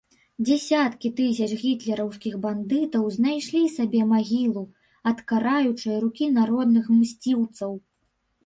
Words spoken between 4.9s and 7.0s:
ад караючай рукі народных